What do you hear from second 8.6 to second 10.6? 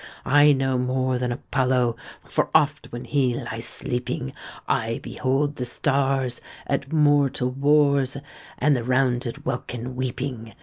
the rounded welkin weeping.